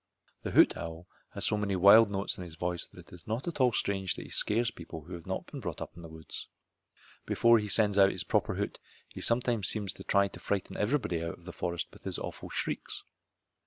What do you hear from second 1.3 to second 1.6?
has so